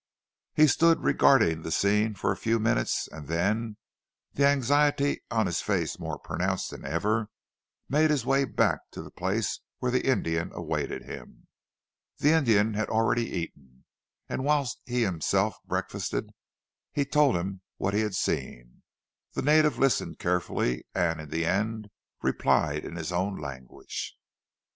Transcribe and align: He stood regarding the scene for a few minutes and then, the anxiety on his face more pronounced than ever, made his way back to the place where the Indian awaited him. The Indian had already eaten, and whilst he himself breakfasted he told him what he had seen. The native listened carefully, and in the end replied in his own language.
He 0.55 0.65
stood 0.65 1.03
regarding 1.03 1.61
the 1.61 1.69
scene 1.69 2.15
for 2.15 2.31
a 2.31 2.35
few 2.35 2.57
minutes 2.57 3.07
and 3.11 3.27
then, 3.27 3.77
the 4.33 4.47
anxiety 4.47 5.21
on 5.29 5.45
his 5.45 5.61
face 5.61 5.99
more 5.99 6.17
pronounced 6.17 6.71
than 6.71 6.83
ever, 6.83 7.29
made 7.87 8.09
his 8.09 8.25
way 8.25 8.45
back 8.45 8.79
to 8.93 9.03
the 9.03 9.11
place 9.11 9.59
where 9.77 9.91
the 9.91 10.07
Indian 10.07 10.49
awaited 10.55 11.03
him. 11.03 11.45
The 12.17 12.31
Indian 12.31 12.73
had 12.73 12.89
already 12.89 13.27
eaten, 13.29 13.85
and 14.27 14.43
whilst 14.43 14.81
he 14.87 15.03
himself 15.03 15.55
breakfasted 15.67 16.31
he 16.91 17.05
told 17.05 17.35
him 17.37 17.61
what 17.77 17.93
he 17.93 17.99
had 17.99 18.15
seen. 18.15 18.81
The 19.33 19.43
native 19.43 19.77
listened 19.77 20.17
carefully, 20.17 20.83
and 20.95 21.21
in 21.21 21.29
the 21.29 21.45
end 21.45 21.91
replied 22.23 22.85
in 22.85 22.95
his 22.95 23.11
own 23.11 23.35
language. 23.37 24.17